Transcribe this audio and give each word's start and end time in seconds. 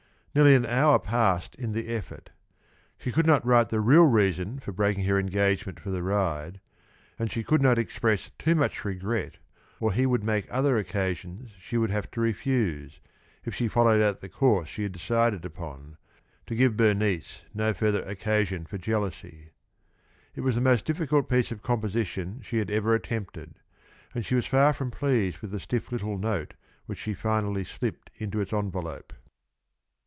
Nearly 0.33 0.55
an 0.55 0.65
hour 0.65 0.97
passed 0.97 1.55
in 1.55 1.73
the 1.73 1.89
effort. 1.93 2.29
She 2.97 3.11
could 3.11 3.25
not 3.25 3.45
write 3.45 3.67
the 3.67 3.81
real 3.81 4.05
reason 4.05 4.59
for 4.59 4.71
breaking 4.71 5.03
her 5.03 5.19
engagement 5.19 5.77
for 5.77 5.91
the 5.91 6.01
ride, 6.01 6.61
and 7.19 7.29
she 7.29 7.43
could 7.43 7.61
not 7.61 7.77
express 7.77 8.31
too 8.39 8.55
much 8.55 8.85
regret, 8.85 9.39
or 9.81 9.91
he 9.91 10.05
would 10.05 10.23
make 10.23 10.47
other 10.49 10.77
occasions 10.77 11.51
she 11.59 11.75
would 11.77 11.89
have 11.89 12.09
to 12.11 12.21
refuse, 12.21 13.01
if 13.43 13.53
she 13.53 13.67
followed 13.67 14.01
out 14.01 14.21
the 14.21 14.29
course 14.29 14.69
she 14.69 14.83
had 14.83 14.93
decided 14.93 15.43
upon, 15.43 15.97
to 16.47 16.55
give 16.55 16.77
Bernice 16.77 17.41
no 17.53 17.73
further 17.73 18.03
occasion 18.03 18.65
for 18.65 18.77
jealousy. 18.77 19.49
It 20.33 20.41
was 20.45 20.55
the 20.55 20.61
most 20.61 20.85
difficult 20.85 21.27
piece 21.29 21.51
of 21.51 21.61
composition 21.61 22.39
she 22.41 22.59
had 22.59 22.71
ever 22.71 22.95
attempted, 22.95 23.55
and 24.15 24.25
she 24.25 24.35
was 24.35 24.45
far 24.47 24.71
from 24.71 24.91
pleased 24.91 25.39
with 25.39 25.51
the 25.51 25.59
stiff 25.59 25.91
little 25.91 26.17
note 26.17 26.53
which 26.85 26.99
she 26.99 27.13
finally 27.13 27.65
slipped 27.65 28.11
into 28.17 28.39
its 28.39 28.53
envelope. 28.53 29.11